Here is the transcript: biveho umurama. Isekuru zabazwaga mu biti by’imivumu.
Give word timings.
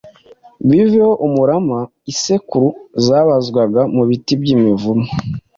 biveho 0.67 1.11
umurama. 1.27 1.79
Isekuru 2.11 2.67
zabazwaga 3.05 3.81
mu 3.95 4.03
biti 4.09 4.33
by’imivumu. 4.41 5.07